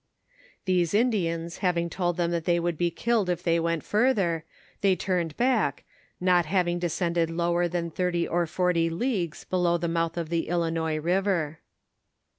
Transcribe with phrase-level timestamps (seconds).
[0.65, 4.45] These Indians having told them that they would be killed if they went further;
[4.81, 5.83] they turned back,
[6.19, 10.97] not having descended lower than thirty or forty leagues below the mouth of the Ilinois'
[10.97, 11.59] river.